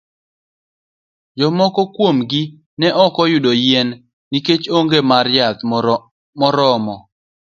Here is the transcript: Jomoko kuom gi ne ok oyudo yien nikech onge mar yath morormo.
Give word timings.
Jomoko 1.39 1.81
kuom 1.95 2.17
gi 2.29 2.43
ne 2.79 2.87
ok 3.05 3.15
oyudo 3.23 3.51
yien 3.65 3.89
nikech 4.31 4.65
onge 4.77 4.99
mar 5.09 5.25
yath 5.37 5.61
morormo. 6.39 6.95